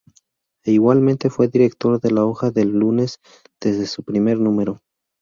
[0.63, 3.19] E igualmente fue director de la Hoja del Lunes
[3.59, 4.79] desde su primer número.